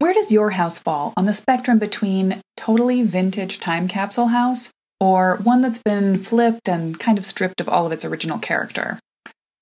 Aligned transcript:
Where 0.00 0.14
does 0.14 0.32
your 0.32 0.52
house 0.52 0.78
fall 0.78 1.12
on 1.14 1.24
the 1.24 1.34
spectrum 1.34 1.78
between 1.78 2.40
totally 2.56 3.02
vintage 3.02 3.60
time 3.60 3.86
capsule 3.86 4.28
house 4.28 4.70
or 4.98 5.36
one 5.42 5.60
that's 5.60 5.82
been 5.82 6.16
flipped 6.16 6.70
and 6.70 6.98
kind 6.98 7.18
of 7.18 7.26
stripped 7.26 7.60
of 7.60 7.68
all 7.68 7.84
of 7.84 7.92
its 7.92 8.02
original 8.02 8.38
character? 8.38 8.98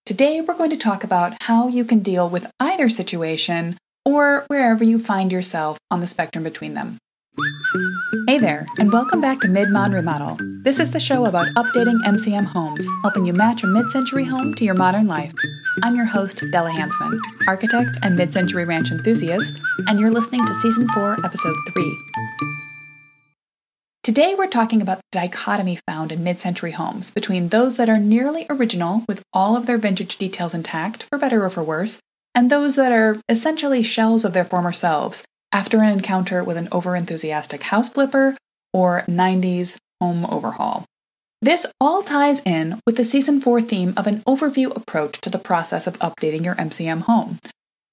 Today, 0.06 0.40
we're 0.40 0.56
going 0.56 0.70
to 0.70 0.76
talk 0.76 1.02
about 1.02 1.42
how 1.42 1.66
you 1.66 1.84
can 1.84 1.98
deal 1.98 2.28
with 2.28 2.48
either 2.60 2.88
situation 2.88 3.76
or 4.04 4.44
wherever 4.46 4.84
you 4.84 5.00
find 5.00 5.32
yourself 5.32 5.76
on 5.90 5.98
the 5.98 6.06
spectrum 6.06 6.44
between 6.44 6.74
them. 6.74 6.98
Hey 8.28 8.36
there, 8.36 8.66
and 8.78 8.92
welcome 8.92 9.22
back 9.22 9.40
to 9.40 9.48
Mid-Mod 9.48 9.94
Remodel. 9.94 10.36
This 10.62 10.80
is 10.80 10.90
the 10.90 11.00
show 11.00 11.24
about 11.24 11.46
updating 11.54 11.98
MCM 12.04 12.44
homes, 12.44 12.86
helping 13.00 13.24
you 13.24 13.32
match 13.32 13.62
a 13.62 13.66
mid-century 13.66 14.24
home 14.24 14.52
to 14.56 14.66
your 14.66 14.74
modern 14.74 15.06
life. 15.06 15.32
I'm 15.82 15.96
your 15.96 16.04
host, 16.04 16.44
Della 16.52 16.70
Hansmann, 16.70 17.18
architect 17.46 17.96
and 18.02 18.18
mid-century 18.18 18.66
ranch 18.66 18.90
enthusiast, 18.90 19.58
and 19.86 19.98
you're 19.98 20.10
listening 20.10 20.44
to 20.46 20.52
Season 20.56 20.86
4, 20.90 21.24
Episode 21.24 21.56
3. 21.72 21.98
Today 24.02 24.34
we're 24.36 24.46
talking 24.46 24.82
about 24.82 24.98
the 24.98 25.18
dichotomy 25.18 25.78
found 25.88 26.12
in 26.12 26.22
mid-century 26.22 26.72
homes 26.72 27.10
between 27.10 27.48
those 27.48 27.78
that 27.78 27.88
are 27.88 27.96
nearly 27.96 28.44
original 28.50 29.04
with 29.08 29.22
all 29.32 29.56
of 29.56 29.64
their 29.64 29.78
vintage 29.78 30.18
details 30.18 30.52
intact, 30.52 31.04
for 31.04 31.16
better 31.16 31.46
or 31.46 31.48
for 31.48 31.62
worse, 31.62 31.98
and 32.34 32.50
those 32.50 32.76
that 32.76 32.92
are 32.92 33.16
essentially 33.30 33.82
shells 33.82 34.22
of 34.22 34.34
their 34.34 34.44
former 34.44 34.72
selves, 34.72 35.24
after 35.52 35.82
an 35.82 35.92
encounter 35.92 36.44
with 36.44 36.56
an 36.56 36.68
overenthusiastic 36.68 37.62
house 37.62 37.88
flipper 37.88 38.36
or 38.72 39.02
90s 39.08 39.76
home 40.00 40.26
overhaul. 40.26 40.84
This 41.40 41.66
all 41.80 42.02
ties 42.02 42.40
in 42.44 42.80
with 42.86 42.96
the 42.96 43.04
season 43.04 43.40
4 43.40 43.60
theme 43.60 43.94
of 43.96 44.06
an 44.06 44.22
overview 44.22 44.74
approach 44.76 45.20
to 45.20 45.30
the 45.30 45.38
process 45.38 45.86
of 45.86 45.98
updating 46.00 46.44
your 46.44 46.56
MCM 46.56 47.02
home. 47.02 47.38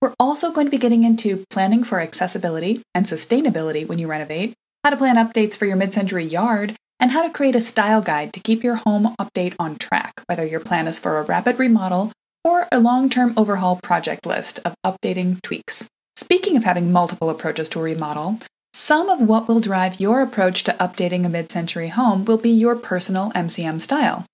We're 0.01 0.15
also 0.19 0.51
going 0.51 0.67
to 0.67 0.71
be 0.71 0.77
getting 0.77 1.03
into 1.03 1.45
planning 1.49 1.83
for 1.83 1.99
accessibility 1.99 2.81
and 2.93 3.05
sustainability 3.05 3.87
when 3.87 3.99
you 3.99 4.07
renovate, 4.07 4.53
how 4.83 4.89
to 4.89 4.97
plan 4.97 5.15
updates 5.15 5.57
for 5.57 5.65
your 5.65 5.77
mid 5.77 5.93
century 5.93 6.25
yard, 6.25 6.75
and 6.99 7.11
how 7.11 7.23
to 7.23 7.33
create 7.33 7.55
a 7.55 7.61
style 7.61 8.01
guide 8.01 8.33
to 8.33 8.39
keep 8.39 8.63
your 8.63 8.75
home 8.75 9.15
update 9.19 9.55
on 9.59 9.77
track, 9.77 10.21
whether 10.27 10.45
your 10.45 10.59
plan 10.59 10.87
is 10.87 10.99
for 10.99 11.19
a 11.19 11.23
rapid 11.23 11.59
remodel 11.59 12.11
or 12.43 12.67
a 12.71 12.79
long 12.79 13.09
term 13.09 13.33
overhaul 13.37 13.79
project 13.81 14.25
list 14.25 14.59
of 14.65 14.75
updating 14.85 15.41
tweaks. 15.41 15.87
Speaking 16.25 16.57
of 16.57 16.63
having 16.63 16.91
multiple 16.91 17.29
approaches 17.29 17.69
to 17.69 17.79
a 17.79 17.83
remodel, 17.83 18.39
some 18.73 19.09
of 19.09 19.21
what 19.21 19.47
will 19.47 19.59
drive 19.59 19.99
your 19.99 20.23
approach 20.23 20.63
to 20.63 20.73
updating 20.79 21.23
a 21.23 21.29
mid 21.29 21.51
century 21.51 21.89
home 21.89 22.25
will 22.25 22.39
be 22.39 22.49
your 22.49 22.75
personal 22.75 23.31
MCM 23.33 23.79
style. 23.79 24.25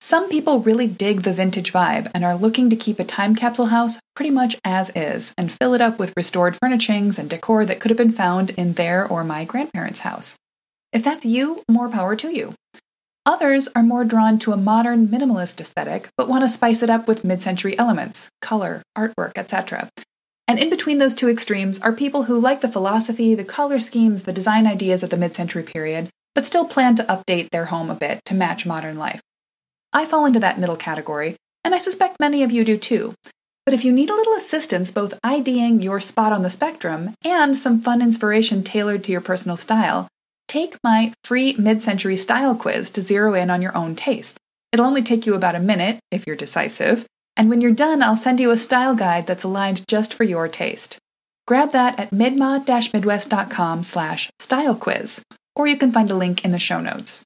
Some 0.00 0.28
people 0.28 0.58
really 0.58 0.88
dig 0.88 1.22
the 1.22 1.32
vintage 1.32 1.72
vibe 1.72 2.10
and 2.12 2.24
are 2.24 2.34
looking 2.34 2.68
to 2.70 2.74
keep 2.74 2.98
a 2.98 3.04
time 3.04 3.36
capsule 3.36 3.66
house 3.66 4.00
pretty 4.16 4.32
much 4.32 4.56
as 4.64 4.90
is 4.96 5.32
and 5.38 5.52
fill 5.52 5.72
it 5.72 5.80
up 5.80 6.00
with 6.00 6.12
restored 6.16 6.56
furnishings 6.56 7.16
and 7.16 7.30
decor 7.30 7.64
that 7.64 7.78
could 7.78 7.92
have 7.92 7.96
been 7.96 8.10
found 8.10 8.50
in 8.50 8.72
their 8.72 9.06
or 9.06 9.22
my 9.22 9.44
grandparents' 9.44 10.00
house. 10.00 10.34
If 10.92 11.04
that's 11.04 11.24
you, 11.24 11.62
more 11.70 11.88
power 11.88 12.16
to 12.16 12.34
you. 12.34 12.54
Others 13.24 13.68
are 13.76 13.84
more 13.84 14.04
drawn 14.04 14.40
to 14.40 14.52
a 14.52 14.56
modern 14.56 15.06
minimalist 15.06 15.60
aesthetic 15.60 16.08
but 16.16 16.28
want 16.28 16.42
to 16.42 16.48
spice 16.48 16.82
it 16.82 16.90
up 16.90 17.06
with 17.06 17.22
mid 17.22 17.40
century 17.40 17.78
elements, 17.78 18.30
color, 18.42 18.82
artwork, 18.98 19.38
etc. 19.38 19.88
And 20.48 20.58
in 20.58 20.70
between 20.70 20.98
those 20.98 21.14
two 21.14 21.28
extremes 21.28 21.80
are 21.80 21.92
people 21.92 22.24
who 22.24 22.38
like 22.38 22.60
the 22.60 22.68
philosophy, 22.68 23.34
the 23.34 23.44
color 23.44 23.78
schemes, 23.78 24.22
the 24.22 24.32
design 24.32 24.66
ideas 24.66 25.02
of 25.02 25.10
the 25.10 25.16
mid 25.16 25.34
century 25.34 25.62
period, 25.62 26.08
but 26.34 26.46
still 26.46 26.64
plan 26.64 26.94
to 26.96 27.04
update 27.04 27.50
their 27.50 27.66
home 27.66 27.90
a 27.90 27.94
bit 27.94 28.24
to 28.26 28.34
match 28.34 28.66
modern 28.66 28.96
life. 28.96 29.20
I 29.92 30.04
fall 30.04 30.26
into 30.26 30.38
that 30.40 30.58
middle 30.58 30.76
category, 30.76 31.36
and 31.64 31.74
I 31.74 31.78
suspect 31.78 32.20
many 32.20 32.42
of 32.42 32.52
you 32.52 32.64
do 32.64 32.76
too. 32.76 33.14
But 33.64 33.74
if 33.74 33.84
you 33.84 33.90
need 33.90 34.10
a 34.10 34.14
little 34.14 34.34
assistance 34.34 34.92
both 34.92 35.18
IDing 35.24 35.82
your 35.82 35.98
spot 35.98 36.32
on 36.32 36.42
the 36.42 36.50
spectrum 36.50 37.14
and 37.24 37.56
some 37.56 37.80
fun 37.80 38.00
inspiration 38.00 38.62
tailored 38.62 39.02
to 39.04 39.12
your 39.12 39.20
personal 39.20 39.56
style, 39.56 40.06
take 40.46 40.76
my 40.84 41.12
free 41.24 41.56
mid 41.58 41.82
century 41.82 42.16
style 42.16 42.54
quiz 42.54 42.90
to 42.90 43.02
zero 43.02 43.34
in 43.34 43.50
on 43.50 43.62
your 43.62 43.76
own 43.76 43.96
taste. 43.96 44.38
It'll 44.70 44.86
only 44.86 45.02
take 45.02 45.26
you 45.26 45.34
about 45.34 45.56
a 45.56 45.60
minute 45.60 45.98
if 46.12 46.26
you're 46.26 46.36
decisive, 46.36 47.06
and 47.36 47.50
when 47.50 47.60
you're 47.60 47.72
done, 47.72 48.02
I'll 48.02 48.16
send 48.16 48.40
you 48.40 48.50
a 48.50 48.56
style 48.56 48.94
guide 48.94 49.26
that's 49.26 49.44
aligned 49.44 49.86
just 49.88 50.14
for 50.14 50.24
your 50.24 50.48
taste. 50.48 50.98
Grab 51.46 51.72
that 51.72 51.98
at 51.98 52.10
midmod-midwest.com 52.10 53.84
slash 53.84 54.30
stylequiz, 54.40 55.22
or 55.54 55.66
you 55.66 55.76
can 55.76 55.92
find 55.92 56.10
a 56.10 56.16
link 56.16 56.44
in 56.44 56.52
the 56.52 56.58
show 56.58 56.80
notes. 56.80 57.22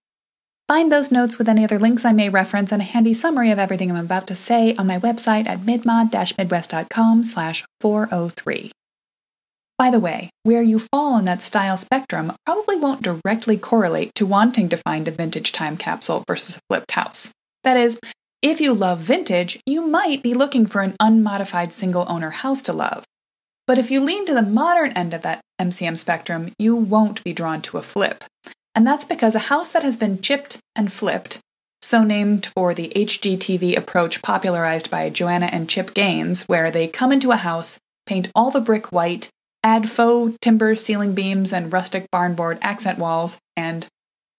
Find 0.68 0.92
those 0.92 1.10
notes 1.10 1.38
with 1.38 1.48
any 1.48 1.64
other 1.64 1.78
links 1.78 2.04
I 2.04 2.12
may 2.12 2.28
reference 2.28 2.70
and 2.70 2.80
a 2.80 2.84
handy 2.84 3.14
summary 3.14 3.50
of 3.50 3.58
everything 3.58 3.90
I'm 3.90 3.96
about 4.04 4.26
to 4.28 4.34
say 4.34 4.74
on 4.76 4.86
my 4.86 4.98
website 4.98 5.48
at 5.48 5.60
midmod-midwest.com 5.60 7.24
slash 7.24 7.64
403. 7.80 8.70
By 9.78 9.90
the 9.90 9.98
way, 9.98 10.28
where 10.42 10.62
you 10.62 10.78
fall 10.78 11.14
on 11.14 11.24
that 11.24 11.42
style 11.42 11.78
spectrum 11.78 12.32
probably 12.44 12.76
won't 12.76 13.02
directly 13.02 13.56
correlate 13.56 14.14
to 14.16 14.26
wanting 14.26 14.68
to 14.68 14.76
find 14.76 15.08
a 15.08 15.10
vintage 15.10 15.52
time 15.52 15.78
capsule 15.78 16.22
versus 16.28 16.58
a 16.58 16.60
flipped 16.68 16.90
house. 16.92 17.32
That 17.64 17.78
is, 17.78 17.98
if 18.42 18.60
you 18.60 18.72
love 18.72 19.00
vintage, 19.00 19.60
you 19.66 19.86
might 19.86 20.22
be 20.22 20.32
looking 20.32 20.66
for 20.66 20.80
an 20.80 20.96
unmodified 20.98 21.72
single 21.72 22.06
owner 22.08 22.30
house 22.30 22.62
to 22.62 22.72
love. 22.72 23.04
But 23.66 23.78
if 23.78 23.90
you 23.90 24.00
lean 24.00 24.24
to 24.26 24.34
the 24.34 24.42
modern 24.42 24.92
end 24.92 25.12
of 25.12 25.22
that 25.22 25.40
MCM 25.60 25.98
spectrum, 25.98 26.52
you 26.58 26.74
won't 26.74 27.22
be 27.22 27.32
drawn 27.32 27.60
to 27.62 27.76
a 27.76 27.82
flip. 27.82 28.24
And 28.74 28.86
that's 28.86 29.04
because 29.04 29.34
a 29.34 29.50
house 29.50 29.70
that 29.72 29.82
has 29.82 29.96
been 29.96 30.22
chipped 30.22 30.58
and 30.74 30.90
flipped, 30.90 31.38
so 31.82 32.02
named 32.02 32.46
for 32.46 32.72
the 32.72 32.90
HGTV 32.96 33.76
approach 33.76 34.22
popularized 34.22 34.90
by 34.90 35.10
Joanna 35.10 35.46
and 35.52 35.68
Chip 35.68 35.92
Gaines, 35.92 36.44
where 36.44 36.70
they 36.70 36.88
come 36.88 37.12
into 37.12 37.32
a 37.32 37.36
house, 37.36 37.78
paint 38.06 38.28
all 38.34 38.50
the 38.50 38.60
brick 38.60 38.90
white, 38.90 39.28
add 39.62 39.90
faux 39.90 40.36
timber 40.40 40.74
ceiling 40.74 41.14
beams 41.14 41.52
and 41.52 41.72
rustic 41.72 42.10
barnboard 42.10 42.58
accent 42.62 42.98
walls, 42.98 43.38
and 43.56 43.86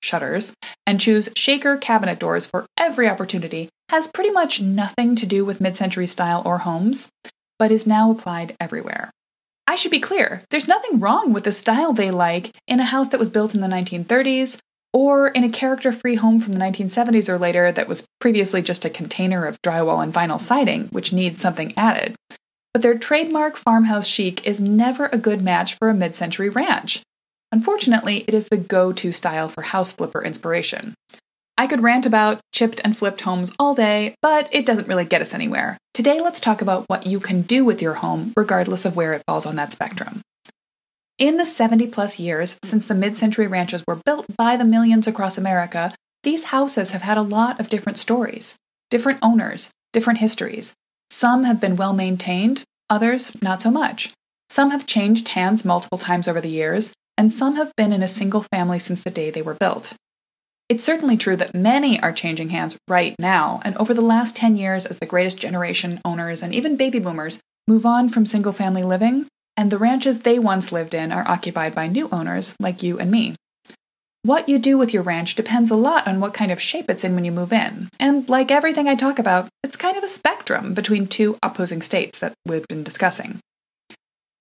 shutters, 0.02 0.54
and 0.86 1.00
choose 1.00 1.30
shaker 1.36 1.78
cabinet 1.78 2.20
doors 2.20 2.46
for 2.46 2.66
every 2.78 3.08
opportunity 3.08 3.70
has 3.90 4.08
pretty 4.08 4.32
much 4.32 4.62
nothing 4.62 5.16
to 5.16 5.26
do 5.26 5.44
with 5.46 5.62
mid 5.62 5.76
century 5.76 6.08
style 6.08 6.42
or 6.46 6.60
homes, 6.60 7.10
but 7.60 7.72
is 7.72 7.86
now 7.86 8.12
applied 8.12 8.56
everywhere. 8.60 9.12
I 9.68 9.76
should 9.76 9.92
be 9.92 10.00
clear 10.00 10.42
there's 10.50 10.68
nothing 10.68 11.00
wrong 11.00 11.34
with 11.34 11.44
the 11.44 11.52
style 11.52 11.94
they 11.94 12.12
like 12.12 12.52
in 12.68 12.80
a 12.80 12.86
house 12.86 13.10
that 13.10 13.20
was 13.20 13.30
built 13.30 13.56
in 13.56 13.62
the 13.62 13.68
1930s 13.68 14.58
or 14.94 15.30
in 15.30 15.44
a 15.44 15.50
character 15.50 15.92
free 15.92 16.16
home 16.16 16.40
from 16.40 16.54
the 16.54 16.60
1970s 16.60 17.30
or 17.30 17.38
later 17.38 17.72
that 17.72 17.88
was 17.88 18.06
previously 18.20 18.62
just 18.62 18.84
a 18.84 18.90
container 18.90 19.46
of 19.46 19.62
drywall 19.62 20.04
and 20.04 20.14
vinyl 20.14 20.40
siding, 20.40 20.86
which 20.88 21.14
needs 21.14 21.40
something 21.40 21.74
added. 21.78 22.16
But 22.74 22.82
their 22.82 22.98
trademark 22.98 23.56
farmhouse 23.56 24.08
chic 24.08 24.46
is 24.46 24.60
never 24.60 25.08
a 25.08 25.18
good 25.18 25.42
match 25.42 25.76
for 25.76 25.90
a 25.90 25.94
mid 25.94 26.16
century 26.16 26.50
ranch. 26.50 27.02
Unfortunately, 27.52 28.24
it 28.28 28.34
is 28.34 28.48
the 28.48 28.58
go 28.58 28.94
to 28.94 29.12
style 29.12 29.50
for 29.50 29.62
house 29.62 29.92
flipper 29.92 30.24
inspiration. 30.24 30.94
I 31.58 31.68
could 31.68 31.84
rant 31.84 32.06
about 32.06 32.40
chipped 32.54 32.80
and 32.84 32.98
flipped 32.98 33.22
homes 33.22 33.52
all 33.60 33.76
day, 33.76 34.16
but 34.22 34.48
it 34.52 34.66
doesn't 34.66 34.88
really 34.88 35.06
get 35.06 35.22
us 35.22 35.34
anywhere. 35.34 35.78
Today, 35.94 36.22
let's 36.22 36.40
talk 36.40 36.62
about 36.62 36.86
what 36.88 37.06
you 37.06 37.20
can 37.20 37.42
do 37.42 37.66
with 37.66 37.82
your 37.82 37.96
home, 37.96 38.34
regardless 38.36 38.86
of 38.86 38.96
where 38.96 39.14
it 39.14 39.24
falls 39.28 39.46
on 39.46 39.58
that 39.58 39.74
spectrum. 39.74 40.22
In 41.20 41.38
the 41.38 41.46
70 41.46 41.88
plus 41.88 42.18
years 42.20 42.58
since 42.64 42.88
the 42.88 42.96
mid 42.96 43.18
century 43.18 43.46
ranches 43.46 43.84
were 43.86 44.00
built 44.06 44.26
by 44.38 44.58
the 44.58 44.66
millions 44.66 45.08
across 45.08 45.38
America, 45.38 45.94
these 46.24 46.46
houses 46.46 46.92
have 46.92 47.04
had 47.04 47.18
a 47.18 47.22
lot 47.22 47.60
of 47.60 47.70
different 47.70 48.00
stories, 48.00 48.56
different 48.90 49.20
owners, 49.22 49.70
different 49.94 50.20
histories. 50.20 50.74
Some 51.10 51.44
have 51.44 51.60
been 51.60 51.76
well 51.76 51.94
maintained, 51.94 52.64
others 52.90 53.40
not 53.42 53.62
so 53.62 53.70
much. 53.70 54.14
Some 54.50 54.72
have 54.72 54.88
changed 54.88 55.30
hands 55.30 55.64
multiple 55.64 55.98
times 55.98 56.28
over 56.28 56.42
the 56.42 56.50
years, 56.50 56.94
and 57.22 57.32
some 57.32 57.54
have 57.54 57.72
been 57.76 57.94
in 57.94 58.02
a 58.02 58.08
single 58.08 58.42
family 58.52 58.80
since 58.80 59.04
the 59.04 59.12
day 59.12 59.30
they 59.30 59.44
were 59.44 59.54
built. 59.54 59.94
It's 60.70 60.84
certainly 60.84 61.16
true 61.16 61.36
that 61.36 61.54
many 61.54 62.02
are 62.02 62.12
changing 62.12 62.50
hands 62.50 62.80
right 62.88 63.14
now, 63.20 63.62
and 63.64 63.78
over 63.78 63.94
the 63.94 64.02
last 64.02 64.36
10 64.36 64.56
years, 64.56 64.88
as 64.88 64.98
the 64.98 65.06
greatest 65.06 65.38
generation 65.38 66.02
owners 66.04 66.42
and 66.42 66.52
even 66.52 66.78
baby 66.78 66.98
boomers 66.98 67.40
move 67.68 67.86
on 67.86 68.10
from 68.10 68.26
single 68.26 68.52
family 68.52 68.84
living, 68.84 69.28
and 69.56 69.70
the 69.70 69.78
ranches 69.78 70.22
they 70.22 70.40
once 70.40 70.72
lived 70.72 70.96
in 70.96 71.12
are 71.12 71.28
occupied 71.28 71.76
by 71.76 71.86
new 71.86 72.10
owners 72.12 72.56
like 72.60 72.82
you 72.82 72.98
and 72.98 73.12
me. 73.12 73.36
What 74.24 74.50
you 74.50 74.58
do 74.58 74.80
with 74.80 74.92
your 74.92 75.04
ranch 75.04 75.36
depends 75.36 75.70
a 75.70 75.76
lot 75.76 76.08
on 76.08 76.22
what 76.22 76.34
kind 76.34 76.52
of 76.52 76.60
shape 76.60 76.90
it's 76.90 77.04
in 77.04 77.14
when 77.14 77.24
you 77.24 77.32
move 77.32 77.54
in, 77.54 77.88
and 78.00 78.28
like 78.28 78.50
everything 78.50 78.88
I 78.88 78.96
talk 78.96 79.20
about, 79.20 79.48
it's 79.62 79.78
kind 79.78 79.96
of 79.96 80.04
a 80.04 80.08
spectrum 80.08 80.74
between 80.74 81.06
two 81.06 81.38
opposing 81.44 81.84
states 81.84 82.18
that 82.18 82.34
we've 82.48 82.68
been 82.68 82.82
discussing. 82.82 83.42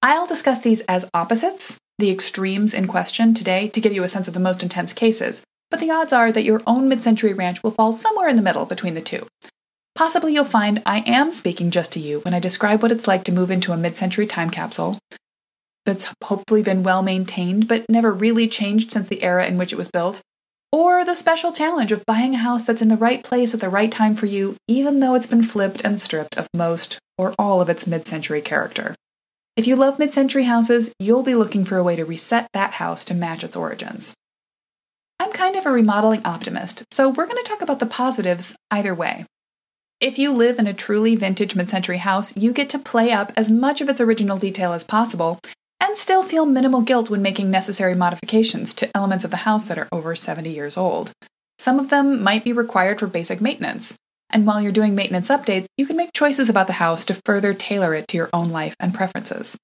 I'll 0.02 0.26
discuss 0.26 0.60
these 0.60 0.80
as 0.82 1.10
opposites, 1.12 1.76
the 1.98 2.10
extremes 2.10 2.72
in 2.72 2.86
question 2.86 3.34
today 3.34 3.68
to 3.68 3.80
give 3.82 3.92
you 3.92 4.02
a 4.02 4.08
sense 4.08 4.28
of 4.28 4.34
the 4.34 4.40
most 4.40 4.62
intense 4.62 4.94
cases, 4.94 5.44
but 5.70 5.78
the 5.78 5.90
odds 5.90 6.14
are 6.14 6.32
that 6.32 6.44
your 6.44 6.62
own 6.66 6.88
mid 6.88 7.02
century 7.02 7.34
ranch 7.34 7.62
will 7.62 7.70
fall 7.70 7.92
somewhere 7.92 8.26
in 8.26 8.36
the 8.36 8.42
middle 8.42 8.64
between 8.64 8.94
the 8.94 9.02
two. 9.02 9.26
Possibly 9.94 10.32
you'll 10.32 10.44
find 10.44 10.82
I 10.86 11.00
am 11.00 11.30
speaking 11.32 11.70
just 11.70 11.92
to 11.92 12.00
you 12.00 12.20
when 12.20 12.32
I 12.32 12.40
describe 12.40 12.80
what 12.80 12.92
it's 12.92 13.06
like 13.06 13.24
to 13.24 13.32
move 13.32 13.50
into 13.50 13.72
a 13.72 13.76
mid 13.76 13.94
century 13.94 14.26
time 14.26 14.48
capsule 14.48 14.98
that's 15.84 16.10
hopefully 16.24 16.62
been 16.62 16.82
well 16.82 17.02
maintained 17.02 17.68
but 17.68 17.84
never 17.90 18.10
really 18.10 18.48
changed 18.48 18.90
since 18.92 19.08
the 19.08 19.22
era 19.22 19.46
in 19.46 19.58
which 19.58 19.72
it 19.72 19.76
was 19.76 19.90
built, 19.90 20.22
or 20.72 21.04
the 21.04 21.14
special 21.14 21.52
challenge 21.52 21.92
of 21.92 22.06
buying 22.06 22.34
a 22.34 22.38
house 22.38 22.64
that's 22.64 22.80
in 22.80 22.88
the 22.88 22.96
right 22.96 23.22
place 23.22 23.52
at 23.52 23.60
the 23.60 23.68
right 23.68 23.92
time 23.92 24.14
for 24.14 24.24
you, 24.24 24.56
even 24.66 25.00
though 25.00 25.14
it's 25.14 25.26
been 25.26 25.42
flipped 25.42 25.82
and 25.84 26.00
stripped 26.00 26.38
of 26.38 26.48
most 26.54 26.98
or 27.18 27.34
all 27.38 27.60
of 27.60 27.68
its 27.68 27.86
mid 27.86 28.06
century 28.06 28.40
character. 28.40 28.94
If 29.60 29.66
you 29.66 29.76
love 29.76 29.98
mid 29.98 30.14
century 30.14 30.44
houses, 30.44 30.90
you'll 30.98 31.22
be 31.22 31.34
looking 31.34 31.66
for 31.66 31.76
a 31.76 31.84
way 31.84 31.94
to 31.94 32.06
reset 32.06 32.48
that 32.54 32.72
house 32.72 33.04
to 33.04 33.12
match 33.12 33.44
its 33.44 33.54
origins. 33.54 34.14
I'm 35.18 35.34
kind 35.34 35.54
of 35.54 35.66
a 35.66 35.70
remodeling 35.70 36.24
optimist, 36.24 36.84
so 36.90 37.10
we're 37.10 37.26
going 37.26 37.36
to 37.36 37.46
talk 37.46 37.60
about 37.60 37.78
the 37.78 37.84
positives 37.84 38.56
either 38.70 38.94
way. 38.94 39.26
If 40.00 40.18
you 40.18 40.32
live 40.32 40.58
in 40.58 40.66
a 40.66 40.72
truly 40.72 41.14
vintage 41.14 41.54
mid 41.54 41.68
century 41.68 41.98
house, 41.98 42.34
you 42.34 42.54
get 42.54 42.70
to 42.70 42.78
play 42.78 43.12
up 43.12 43.34
as 43.36 43.50
much 43.50 43.82
of 43.82 43.90
its 43.90 44.00
original 44.00 44.38
detail 44.38 44.72
as 44.72 44.82
possible 44.82 45.38
and 45.78 45.94
still 45.98 46.22
feel 46.22 46.46
minimal 46.46 46.80
guilt 46.80 47.10
when 47.10 47.20
making 47.20 47.50
necessary 47.50 47.94
modifications 47.94 48.72
to 48.72 48.88
elements 48.96 49.26
of 49.26 49.30
the 49.30 49.44
house 49.44 49.66
that 49.66 49.78
are 49.78 49.88
over 49.92 50.16
70 50.16 50.48
years 50.48 50.78
old. 50.78 51.12
Some 51.58 51.78
of 51.78 51.90
them 51.90 52.22
might 52.22 52.44
be 52.44 52.54
required 52.54 52.98
for 52.98 53.08
basic 53.08 53.42
maintenance, 53.42 53.94
and 54.32 54.46
while 54.46 54.60
you're 54.60 54.72
doing 54.72 54.94
maintenance 54.94 55.28
updates, 55.28 55.66
you 55.76 55.86
can 55.86 55.96
make 55.96 56.12
choices 56.12 56.48
about 56.48 56.66
the 56.66 56.74
house 56.74 57.04
to 57.06 57.20
further 57.24 57.54
tailor 57.54 57.94
it 57.94 58.08
to 58.08 58.16
your 58.16 58.30
own 58.32 58.50
life 58.50 58.74
and 58.80 58.94
preferences. 58.94 59.56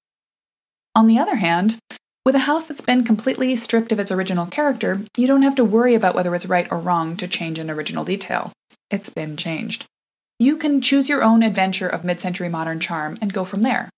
On 0.94 1.06
the 1.06 1.18
other 1.18 1.36
hand, 1.36 1.78
with 2.24 2.34
a 2.34 2.40
house 2.40 2.64
that's 2.64 2.80
been 2.80 3.04
completely 3.04 3.54
stripped 3.54 3.92
of 3.92 4.00
its 4.00 4.10
original 4.10 4.46
character, 4.46 5.00
you 5.16 5.26
don't 5.26 5.42
have 5.42 5.54
to 5.56 5.64
worry 5.64 5.94
about 5.94 6.14
whether 6.14 6.34
it's 6.34 6.46
right 6.46 6.66
or 6.72 6.78
wrong 6.78 7.16
to 7.18 7.28
change 7.28 7.58
an 7.58 7.70
original 7.70 8.04
detail. 8.04 8.50
It's 8.90 9.10
been 9.10 9.36
changed. 9.36 9.84
You 10.38 10.56
can 10.56 10.80
choose 10.80 11.08
your 11.08 11.22
own 11.22 11.42
adventure 11.42 11.88
of 11.88 12.04
mid 12.04 12.20
century 12.20 12.48
modern 12.48 12.80
charm 12.80 13.16
and 13.20 13.32
go 13.32 13.44
from 13.44 13.62
there. 13.62 13.88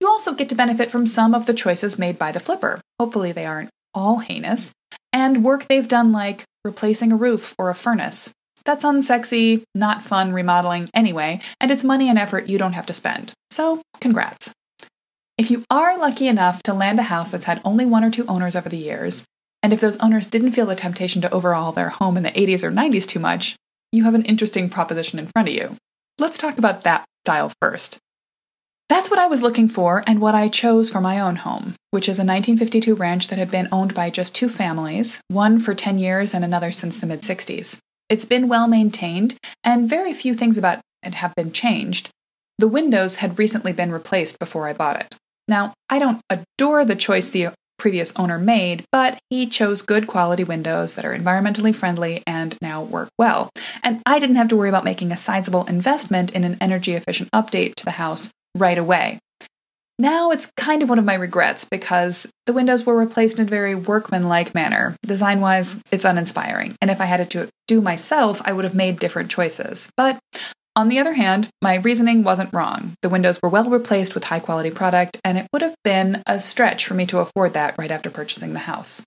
You 0.00 0.08
also 0.08 0.32
get 0.32 0.48
to 0.48 0.54
benefit 0.54 0.90
from 0.90 1.06
some 1.06 1.34
of 1.34 1.46
the 1.46 1.54
choices 1.54 1.98
made 1.98 2.18
by 2.18 2.32
the 2.32 2.40
flipper. 2.40 2.80
Hopefully, 2.98 3.32
they 3.32 3.46
aren't 3.46 3.70
all 3.94 4.18
heinous, 4.18 4.72
and 5.12 5.44
work 5.44 5.66
they've 5.66 5.88
done 5.88 6.12
like 6.12 6.44
replacing 6.64 7.12
a 7.12 7.16
roof 7.16 7.54
or 7.58 7.68
a 7.68 7.74
furnace. 7.74 8.32
That's 8.64 8.84
unsexy, 8.84 9.62
not 9.74 10.02
fun 10.02 10.32
remodeling 10.32 10.90
anyway, 10.94 11.40
and 11.60 11.70
it's 11.70 11.84
money 11.84 12.08
and 12.08 12.18
effort 12.18 12.48
you 12.48 12.58
don't 12.58 12.74
have 12.74 12.86
to 12.86 12.92
spend. 12.92 13.32
So, 13.50 13.82
congrats. 14.00 14.52
If 15.36 15.50
you 15.50 15.64
are 15.70 15.96
lucky 15.96 16.26
enough 16.26 16.62
to 16.64 16.74
land 16.74 16.98
a 16.98 17.04
house 17.04 17.30
that's 17.30 17.44
had 17.44 17.60
only 17.64 17.86
one 17.86 18.04
or 18.04 18.10
two 18.10 18.26
owners 18.26 18.56
over 18.56 18.68
the 18.68 18.76
years, 18.76 19.24
and 19.62 19.72
if 19.72 19.80
those 19.80 19.98
owners 19.98 20.26
didn't 20.26 20.52
feel 20.52 20.66
the 20.66 20.76
temptation 20.76 21.22
to 21.22 21.30
overhaul 21.32 21.72
their 21.72 21.90
home 21.90 22.16
in 22.16 22.22
the 22.22 22.30
80s 22.30 22.64
or 22.64 22.70
90s 22.70 23.06
too 23.06 23.20
much, 23.20 23.56
you 23.92 24.04
have 24.04 24.14
an 24.14 24.24
interesting 24.24 24.68
proposition 24.68 25.18
in 25.18 25.28
front 25.28 25.48
of 25.48 25.54
you. 25.54 25.76
Let's 26.18 26.38
talk 26.38 26.58
about 26.58 26.82
that 26.82 27.04
style 27.24 27.52
first. 27.60 27.98
That's 28.88 29.10
what 29.10 29.18
I 29.18 29.26
was 29.26 29.42
looking 29.42 29.68
for 29.68 30.02
and 30.06 30.20
what 30.20 30.34
I 30.34 30.48
chose 30.48 30.90
for 30.90 31.00
my 31.00 31.20
own 31.20 31.36
home, 31.36 31.74
which 31.90 32.08
is 32.08 32.18
a 32.18 32.24
1952 32.24 32.94
ranch 32.94 33.28
that 33.28 33.38
had 33.38 33.50
been 33.50 33.68
owned 33.70 33.94
by 33.94 34.10
just 34.10 34.34
two 34.34 34.48
families, 34.48 35.20
one 35.28 35.58
for 35.58 35.74
10 35.74 35.98
years 35.98 36.34
and 36.34 36.44
another 36.44 36.72
since 36.72 36.98
the 36.98 37.06
mid 37.06 37.20
60s. 37.20 37.78
It's 38.08 38.24
been 38.24 38.48
well 38.48 38.66
maintained, 38.66 39.36
and 39.62 39.88
very 39.88 40.14
few 40.14 40.34
things 40.34 40.56
about 40.56 40.80
it 41.02 41.14
have 41.14 41.34
been 41.34 41.52
changed. 41.52 42.08
The 42.58 42.68
windows 42.68 43.16
had 43.16 43.38
recently 43.38 43.72
been 43.72 43.92
replaced 43.92 44.38
before 44.38 44.66
I 44.66 44.72
bought 44.72 45.00
it. 45.00 45.14
Now, 45.46 45.74
I 45.90 45.98
don't 45.98 46.20
adore 46.30 46.84
the 46.84 46.96
choice 46.96 47.28
the 47.28 47.48
previous 47.78 48.12
owner 48.16 48.38
made, 48.38 48.84
but 48.90 49.18
he 49.30 49.46
chose 49.46 49.82
good 49.82 50.06
quality 50.06 50.42
windows 50.42 50.94
that 50.94 51.04
are 51.04 51.16
environmentally 51.16 51.74
friendly 51.74 52.22
and 52.26 52.56
now 52.60 52.82
work 52.82 53.08
well. 53.18 53.50
And 53.82 54.02
I 54.04 54.18
didn't 54.18 54.36
have 54.36 54.48
to 54.48 54.56
worry 54.56 54.68
about 54.68 54.84
making 54.84 55.12
a 55.12 55.16
sizable 55.16 55.64
investment 55.66 56.32
in 56.32 56.44
an 56.44 56.56
energy 56.60 56.94
efficient 56.94 57.30
update 57.32 57.74
to 57.76 57.84
the 57.84 57.92
house 57.92 58.30
right 58.56 58.78
away. 58.78 59.18
Now 60.00 60.30
it's 60.30 60.52
kind 60.56 60.82
of 60.82 60.88
one 60.88 61.00
of 61.00 61.04
my 61.04 61.14
regrets 61.14 61.64
because 61.64 62.28
the 62.46 62.52
windows 62.52 62.86
were 62.86 62.96
replaced 62.96 63.40
in 63.40 63.46
a 63.46 63.50
very 63.50 63.74
workmanlike 63.74 64.54
manner. 64.54 64.94
Design 65.04 65.40
wise, 65.40 65.82
it's 65.90 66.04
uninspiring, 66.04 66.76
and 66.80 66.88
if 66.88 67.00
I 67.00 67.06
had 67.06 67.18
it 67.18 67.30
to 67.30 67.48
do 67.66 67.80
myself, 67.80 68.40
I 68.44 68.52
would 68.52 68.64
have 68.64 68.76
made 68.76 69.00
different 69.00 69.28
choices. 69.28 69.90
But 69.96 70.20
on 70.76 70.86
the 70.86 71.00
other 71.00 71.14
hand, 71.14 71.48
my 71.60 71.74
reasoning 71.74 72.22
wasn't 72.22 72.52
wrong. 72.52 72.92
The 73.02 73.08
windows 73.08 73.40
were 73.42 73.48
well 73.48 73.68
replaced 73.68 74.14
with 74.14 74.22
high 74.22 74.38
quality 74.38 74.70
product, 74.70 75.18
and 75.24 75.36
it 75.36 75.48
would 75.52 75.62
have 75.62 75.74
been 75.82 76.22
a 76.26 76.38
stretch 76.38 76.86
for 76.86 76.94
me 76.94 77.04
to 77.06 77.18
afford 77.18 77.54
that 77.54 77.74
right 77.76 77.90
after 77.90 78.08
purchasing 78.08 78.52
the 78.52 78.60
house. 78.60 79.02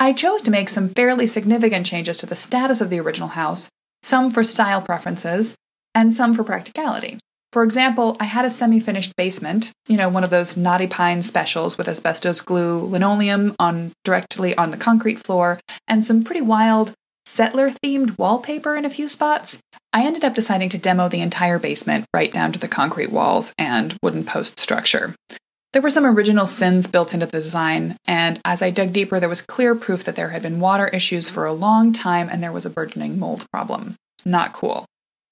I 0.00 0.12
chose 0.12 0.42
to 0.42 0.50
make 0.50 0.70
some 0.70 0.88
fairly 0.88 1.28
significant 1.28 1.86
changes 1.86 2.18
to 2.18 2.26
the 2.26 2.34
status 2.34 2.80
of 2.80 2.90
the 2.90 2.98
original 2.98 3.28
house, 3.28 3.68
some 4.02 4.32
for 4.32 4.42
style 4.42 4.82
preferences, 4.82 5.54
and 5.94 6.12
some 6.12 6.34
for 6.34 6.42
practicality. 6.42 7.20
For 7.54 7.62
example, 7.62 8.16
I 8.18 8.24
had 8.24 8.44
a 8.44 8.50
semi 8.50 8.80
finished 8.80 9.14
basement, 9.14 9.70
you 9.86 9.96
know, 9.96 10.08
one 10.08 10.24
of 10.24 10.30
those 10.30 10.56
knotty 10.56 10.88
pine 10.88 11.22
specials 11.22 11.78
with 11.78 11.86
asbestos 11.86 12.40
glue, 12.40 12.80
linoleum 12.80 13.54
on 13.60 13.92
directly 14.02 14.56
on 14.56 14.72
the 14.72 14.76
concrete 14.76 15.24
floor, 15.24 15.60
and 15.86 16.04
some 16.04 16.24
pretty 16.24 16.40
wild 16.40 16.94
settler 17.26 17.70
themed 17.70 18.18
wallpaper 18.18 18.74
in 18.74 18.84
a 18.84 18.90
few 18.90 19.06
spots. 19.06 19.60
I 19.92 20.04
ended 20.04 20.24
up 20.24 20.34
deciding 20.34 20.70
to 20.70 20.78
demo 20.78 21.08
the 21.08 21.20
entire 21.20 21.60
basement 21.60 22.06
right 22.12 22.32
down 22.32 22.50
to 22.54 22.58
the 22.58 22.66
concrete 22.66 23.12
walls 23.12 23.52
and 23.56 23.96
wooden 24.02 24.24
post 24.24 24.58
structure. 24.58 25.14
There 25.72 25.82
were 25.82 25.90
some 25.90 26.06
original 26.06 26.48
sins 26.48 26.88
built 26.88 27.14
into 27.14 27.26
the 27.26 27.38
design, 27.38 27.96
and 28.04 28.40
as 28.44 28.62
I 28.62 28.70
dug 28.70 28.92
deeper, 28.92 29.20
there 29.20 29.28
was 29.28 29.42
clear 29.42 29.76
proof 29.76 30.02
that 30.02 30.16
there 30.16 30.30
had 30.30 30.42
been 30.42 30.58
water 30.58 30.88
issues 30.88 31.30
for 31.30 31.46
a 31.46 31.52
long 31.52 31.92
time 31.92 32.28
and 32.28 32.42
there 32.42 32.50
was 32.50 32.66
a 32.66 32.70
burgeoning 32.70 33.16
mold 33.16 33.46
problem. 33.52 33.94
Not 34.24 34.54
cool. 34.54 34.86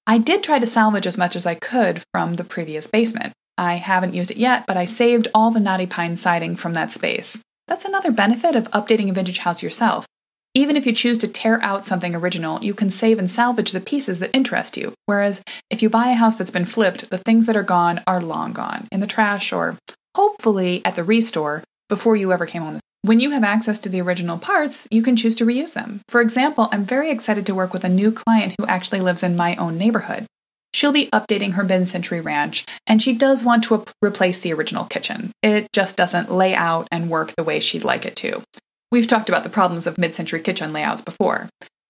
I 0.05 0.17
did 0.17 0.43
try 0.43 0.59
to 0.59 0.65
salvage 0.65 1.07
as 1.07 1.17
much 1.17 1.37
as 1.37 1.45
I 1.45 1.55
could 1.55 2.03
from 2.11 2.33
the 2.33 2.43
previous 2.43 2.87
basement. 2.87 3.31
I 3.57 3.75
haven't 3.75 4.13
used 4.13 4.31
it 4.31 4.37
yet, 4.37 4.65
but 4.67 4.75
I 4.75 4.83
saved 4.83 5.29
all 5.33 5.49
the 5.49 5.61
knotty 5.61 5.85
pine 5.85 6.17
siding 6.17 6.57
from 6.57 6.73
that 6.73 6.91
space. 6.91 7.41
That's 7.69 7.85
another 7.85 8.11
benefit 8.11 8.55
of 8.55 8.69
updating 8.71 9.09
a 9.09 9.13
vintage 9.13 9.37
house 9.39 9.63
yourself. 9.63 10.05
Even 10.53 10.75
if 10.75 10.85
you 10.85 10.91
choose 10.91 11.17
to 11.19 11.27
tear 11.29 11.61
out 11.63 11.85
something 11.85 12.13
original, 12.13 12.61
you 12.61 12.73
can 12.73 12.89
save 12.89 13.17
and 13.17 13.31
salvage 13.31 13.71
the 13.71 13.79
pieces 13.79 14.19
that 14.19 14.35
interest 14.35 14.75
you. 14.75 14.93
Whereas 15.05 15.41
if 15.69 15.81
you 15.81 15.89
buy 15.89 16.09
a 16.09 16.15
house 16.15 16.35
that's 16.35 16.51
been 16.51 16.65
flipped, 16.65 17.09
the 17.09 17.17
things 17.17 17.45
that 17.45 17.55
are 17.55 17.63
gone 17.63 18.01
are 18.05 18.21
long 18.21 18.51
gone, 18.51 18.87
in 18.91 18.99
the 18.99 19.07
trash 19.07 19.53
or 19.53 19.77
hopefully 20.15 20.81
at 20.83 20.97
the 20.97 21.03
ReStore 21.03 21.63
before 21.87 22.17
you 22.17 22.33
ever 22.33 22.45
came 22.45 22.63
on 22.63 22.73
the 22.73 22.81
when 23.05 23.19
you 23.19 23.31
have 23.31 23.43
access 23.43 23.79
to 23.79 23.89
the 23.89 23.99
original 23.99 24.37
parts, 24.37 24.87
you 24.89 25.03
can 25.03 25.17
choose 25.17 25.35
to 25.35 25.45
reuse 25.45 25.73
them. 25.73 25.99
For 26.07 26.21
example, 26.21 26.69
I'm 26.71 26.85
very 26.85 27.11
excited 27.11 27.45
to 27.45 27.55
work 27.55 27.73
with 27.73 27.83
a 27.83 27.89
new 27.89 28.13
client 28.13 28.55
who 28.57 28.65
actually 28.65 29.01
lives 29.01 29.23
in 29.23 29.35
my 29.35 29.57
own 29.57 29.77
neighborhood. 29.77 30.25
She'll 30.73 30.93
be 30.93 31.09
updating 31.11 31.53
her 31.53 31.65
mid 31.65 31.89
century 31.89 32.21
ranch, 32.21 32.65
and 32.87 33.01
she 33.01 33.13
does 33.13 33.43
want 33.43 33.65
to 33.65 33.83
replace 34.01 34.39
the 34.39 34.53
original 34.53 34.85
kitchen. 34.85 35.31
It 35.43 35.67
just 35.73 35.97
doesn't 35.97 36.31
lay 36.31 36.55
out 36.55 36.87
and 36.91 37.09
work 37.09 37.33
the 37.35 37.43
way 37.43 37.59
she'd 37.59 37.83
like 37.83 38.05
it 38.05 38.15
to. 38.17 38.41
We've 38.89 39.05
talked 39.05 39.27
about 39.27 39.43
the 39.43 39.49
problems 39.49 39.85
of 39.85 39.97
mid 39.97 40.15
century 40.15 40.39
kitchen 40.39 40.71
layouts 40.71 41.01
before. 41.01 41.49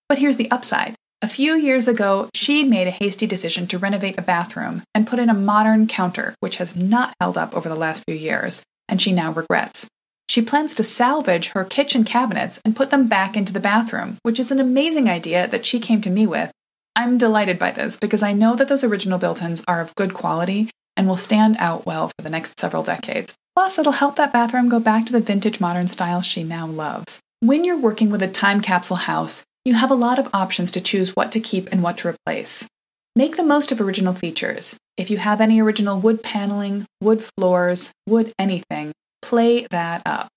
But 0.09 0.17
here's 0.17 0.37
the 0.37 0.49
upside. 0.49 0.95
A 1.21 1.27
few 1.27 1.53
years 1.53 1.87
ago, 1.87 2.27
she 2.33 2.63
made 2.63 2.87
a 2.87 2.91
hasty 2.91 3.27
decision 3.27 3.67
to 3.67 3.77
renovate 3.77 4.17
a 4.17 4.23
bathroom 4.23 4.81
and 4.95 5.05
put 5.05 5.19
in 5.19 5.29
a 5.29 5.35
modern 5.35 5.85
counter, 5.85 6.33
which 6.39 6.57
has 6.57 6.75
not 6.75 7.13
held 7.21 7.37
up 7.37 7.55
over 7.55 7.69
the 7.69 7.75
last 7.75 8.03
few 8.07 8.15
years, 8.15 8.63
and 8.89 8.99
she 8.99 9.11
now 9.11 9.31
regrets. 9.31 9.87
She 10.33 10.41
plans 10.41 10.73
to 10.73 10.83
salvage 10.83 11.49
her 11.49 11.63
kitchen 11.63 12.03
cabinets 12.03 12.59
and 12.65 12.75
put 12.75 12.89
them 12.89 13.05
back 13.07 13.37
into 13.37 13.53
the 13.53 13.59
bathroom, 13.59 14.17
which 14.23 14.39
is 14.39 14.49
an 14.49 14.59
amazing 14.59 15.07
idea 15.07 15.47
that 15.47 15.63
she 15.63 15.79
came 15.79 16.01
to 16.01 16.09
me 16.09 16.25
with. 16.25 16.51
I'm 16.95 17.19
delighted 17.19 17.59
by 17.59 17.69
this 17.69 17.97
because 17.97 18.23
I 18.23 18.33
know 18.33 18.55
that 18.55 18.67
those 18.67 18.83
original 18.83 19.19
built 19.19 19.43
ins 19.43 19.63
are 19.67 19.79
of 19.79 19.93
good 19.93 20.15
quality 20.15 20.71
and 20.97 21.07
will 21.07 21.17
stand 21.17 21.57
out 21.59 21.85
well 21.85 22.07
for 22.07 22.23
the 22.23 22.31
next 22.31 22.59
several 22.59 22.81
decades. 22.81 23.35
Plus, 23.55 23.77
it'll 23.77 23.91
help 23.91 24.15
that 24.15 24.33
bathroom 24.33 24.69
go 24.69 24.79
back 24.79 25.05
to 25.05 25.13
the 25.13 25.19
vintage 25.19 25.59
modern 25.59 25.85
style 25.85 26.23
she 26.23 26.43
now 26.43 26.65
loves. 26.65 27.19
When 27.41 27.63
you're 27.63 27.77
working 27.77 28.09
with 28.09 28.23
a 28.23 28.27
time 28.27 28.59
capsule 28.59 29.05
house, 29.05 29.43
you 29.65 29.75
have 29.75 29.91
a 29.91 29.93
lot 29.93 30.17
of 30.17 30.33
options 30.33 30.71
to 30.71 30.81
choose 30.81 31.11
what 31.11 31.31
to 31.33 31.39
keep 31.39 31.71
and 31.71 31.83
what 31.83 31.99
to 31.99 32.07
replace. 32.07 32.67
Make 33.15 33.37
the 33.37 33.43
most 33.43 33.71
of 33.71 33.79
original 33.79 34.15
features. 34.15 34.79
If 34.97 35.11
you 35.11 35.17
have 35.17 35.41
any 35.41 35.61
original 35.61 35.99
wood 35.99 36.23
paneling, 36.23 36.87
wood 37.01 37.23
floors, 37.37 37.91
wood 38.07 38.33
anything, 38.39 38.93
play 39.23 39.65
that 39.71 40.03
up. 40.05 40.27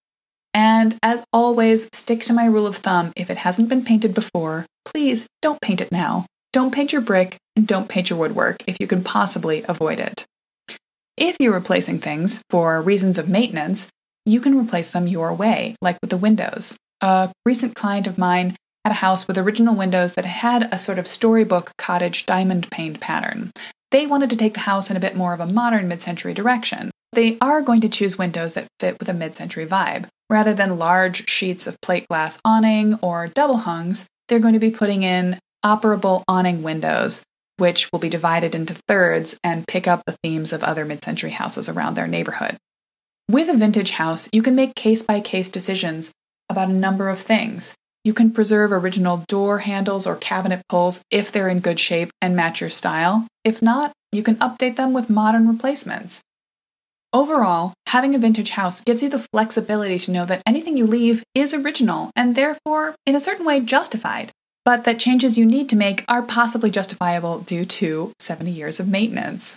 And 0.55 0.97
as 1.03 1.23
always, 1.35 1.91
stick 1.93 2.23
to 2.23 2.33
my 2.33 2.47
rule 2.47 2.67
of 2.67 2.77
thumb 2.77 3.13
if 3.15 3.29
it 3.29 3.37
hasn't 3.37 3.69
been 3.69 3.85
painted 3.85 4.15
before, 4.15 4.65
please 4.87 5.27
don't 5.43 5.61
paint 5.61 5.83
it 5.83 5.93
now. 5.93 6.25
Don't 6.55 6.73
paint 6.73 6.93
your 6.93 7.03
brick 7.03 7.37
and 7.55 7.67
don't 7.67 7.91
paint 7.91 8.09
your 8.09 8.19
woodwork 8.19 8.57
if 8.67 8.79
you 8.81 8.87
can 8.87 9.05
possibly 9.05 9.65
avoid 9.69 10.01
it. 10.01 10.25
If 11.19 11.37
you're 11.41 11.53
replacing 11.53 11.99
things 11.99 12.43
for 12.49 12.81
reasons 12.81 13.19
of 13.19 13.29
maintenance, 13.29 13.91
you 14.25 14.41
can 14.41 14.59
replace 14.59 14.91
them 14.91 15.07
your 15.07 15.35
way, 15.35 15.77
like 15.83 15.99
with 16.01 16.11
the 16.11 16.17
windows. 16.17 16.77
A 17.03 17.31
recent 17.45 17.75
client 17.75 18.07
of 18.07 18.17
mine 18.17 18.57
had 18.85 18.93
a 18.93 18.95
house 18.95 19.29
with 19.29 19.37
original 19.37 19.75
windows 19.75 20.15
that 20.15 20.25
had 20.25 20.73
a 20.73 20.79
sort 20.79 20.99
of 20.99 21.07
storybook 21.07 21.73
cottage 21.77 22.25
diamond 22.25 22.71
paned 22.71 23.01
pattern. 23.01 23.51
They 23.91 24.07
wanted 24.07 24.31
to 24.31 24.37
take 24.37 24.55
the 24.55 24.61
house 24.61 24.91
in 24.91 24.97
a 24.97 25.01
bit 25.01 25.17
more 25.17 25.35
of 25.35 25.41
a 25.41 25.47
modern 25.47 25.89
mid 25.89 26.01
century 26.01 26.33
direction. 26.33 26.91
They 27.17 27.39
are 27.41 27.63
going 27.63 27.81
to 27.81 27.89
choose 27.89 28.19
windows 28.19 28.53
that 28.53 28.69
fit 28.79 28.99
with 28.99 29.09
a 29.09 29.15
mid 29.15 29.35
century 29.35 29.65
vibe. 29.65 30.07
Rather 30.29 30.53
than 30.53 30.79
large 30.79 31.27
sheets 31.31 31.67
of 31.67 31.81
plate 31.81 32.07
glass 32.09 32.39
awning 32.45 32.99
or 33.01 33.29
double 33.29 33.57
hungs, 33.57 34.05
they're 34.29 34.39
going 34.39 34.53
to 34.53 34.61
be 34.61 34.71
putting 34.71 35.03
in 35.03 35.39
operable 35.65 36.25
awning 36.29 36.63
windows, 36.63 37.23
which 37.57 37.91
will 37.91 38.01
be 38.01 38.11
divided 38.11 38.55
into 38.55 38.75
thirds 38.87 39.39
and 39.43 39.67
pick 39.67 39.89
up 39.89 40.03
the 40.05 40.17
themes 40.23 40.53
of 40.53 40.63
other 40.63 40.85
mid 40.85 41.03
century 41.03 41.31
houses 41.31 41.71
around 41.71 41.95
their 41.95 42.07
neighborhood. 42.07 42.59
With 43.31 43.49
a 43.49 43.57
vintage 43.57 43.93
house, 43.93 44.29
you 44.31 44.43
can 44.43 44.55
make 44.55 44.75
case 44.75 45.03
by 45.03 45.21
case 45.21 45.49
decisions 45.49 46.13
about 46.51 46.69
a 46.69 46.75
number 46.75 47.09
of 47.09 47.19
things. 47.19 47.75
You 48.05 48.13
can 48.13 48.31
preserve 48.31 48.73
original 48.73 49.25
door 49.27 49.61
handles 49.61 50.07
or 50.07 50.17
cabinet 50.17 50.61
pulls 50.69 51.01
if 51.11 51.33
they're 51.33 51.49
in 51.49 51.61
good 51.61 51.81
shape 51.81 52.11
and 52.21 52.37
match 52.37 52.61
your 52.61 52.69
style. 52.69 53.27
If 53.43 53.63
not, 53.63 53.93
you 54.13 54.23
can 54.23 54.37
update 54.37 54.77
them 54.77 54.93
with 54.93 55.09
modern 55.09 55.49
replacements. 55.49 56.21
Overall, 57.17 57.73
having 57.87 58.15
a 58.15 58.19
vintage 58.19 58.51
house 58.51 58.83
gives 58.83 59.03
you 59.03 59.09
the 59.09 59.27
flexibility 59.33 59.99
to 60.01 60.11
know 60.11 60.27
that 60.27 60.43
anything 60.45 60.77
you 60.77 60.87
leave 60.87 61.25
is 61.35 61.55
original 61.55 62.11
and 62.15 62.37
therefore, 62.37 62.95
in 63.07 63.17
a 63.17 63.21
certain 63.21 63.47
way, 63.47 63.61
justified, 63.61 64.33
but 64.67 64.85
that 64.85 64.99
changes 64.99 65.39
you 65.39 65.47
need 65.47 65.71
to 65.71 65.77
make 65.77 66.05
are 66.09 66.21
possibly 66.21 66.71
justifiable 66.71 67.39
due 67.39 67.65
to 67.65 68.13
70 68.19 68.51
years 68.51 68.81
of 68.81 68.89
maintenance. 68.89 69.57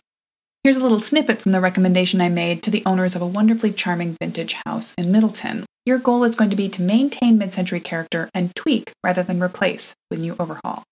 Here's 0.64 0.78
a 0.78 0.82
little 0.82 1.02
snippet 1.02 1.42
from 1.42 1.52
the 1.52 1.60
recommendation 1.60 2.22
I 2.22 2.30
made 2.30 2.64
to 2.64 2.72
the 2.72 2.82
owners 2.86 3.14
of 3.14 3.22
a 3.22 3.28
wonderfully 3.28 3.74
charming 3.74 4.16
vintage 4.22 4.56
house 4.66 4.94
in 4.98 5.12
Middleton. 5.12 5.66
Your 5.86 5.98
goal 5.98 6.24
is 6.24 6.38
going 6.38 6.52
to 6.52 6.56
be 6.56 6.70
to 6.70 6.82
maintain 6.82 7.38
mid 7.38 7.52
century 7.52 7.82
character 7.82 8.30
and 8.34 8.56
tweak 8.56 8.94
rather 9.04 9.22
than 9.22 9.44
replace 9.44 9.94
when 10.08 10.24
you 10.24 10.38
overhaul. 10.40 10.86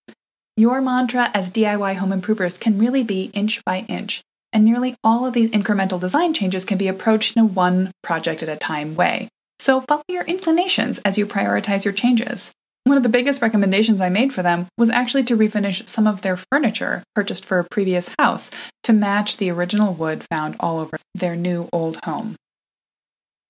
Your 0.57 0.81
mantra 0.81 1.31
as 1.33 1.49
DIY 1.49 1.95
home 1.95 2.11
improvers 2.11 2.57
can 2.57 2.77
really 2.77 3.03
be 3.03 3.31
inch 3.33 3.63
by 3.63 3.85
inch, 3.87 4.21
and 4.53 4.65
nearly 4.65 4.95
all 5.03 5.25
of 5.25 5.33
these 5.33 5.49
incremental 5.51 5.99
design 5.99 6.33
changes 6.33 6.65
can 6.65 6.77
be 6.77 6.87
approached 6.87 7.35
in 7.35 7.41
a 7.41 7.45
one 7.45 7.91
project 8.03 8.43
at 8.43 8.49
a 8.49 8.55
time 8.55 8.95
way. 8.95 9.29
So 9.59 9.81
follow 9.81 10.03
your 10.07 10.23
inclinations 10.25 10.99
as 10.99 11.17
you 11.17 11.25
prioritize 11.25 11.83
your 11.83 11.93
changes. 11.93 12.51
One 12.83 12.95
of 12.95 13.03
the 13.03 13.09
biggest 13.09 13.41
recommendations 13.41 13.99
I 13.99 14.07
made 14.07 14.31
for 14.33 14.41
them 14.43 14.67
was 14.77 14.89
actually 14.89 15.23
to 15.25 15.35
refinish 15.35 15.87
some 15.87 16.07
of 16.07 16.21
their 16.21 16.37
furniture 16.37 17.03
purchased 17.15 17.43
for 17.43 17.59
a 17.59 17.65
previous 17.65 18.09
house 18.17 18.49
to 18.83 18.93
match 18.93 19.37
the 19.37 19.51
original 19.51 19.93
wood 19.93 20.23
found 20.31 20.55
all 20.59 20.79
over 20.79 20.97
their 21.13 21.35
new 21.35 21.67
old 21.73 21.97
home. 22.05 22.35